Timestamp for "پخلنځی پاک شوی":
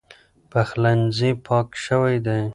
0.51-2.17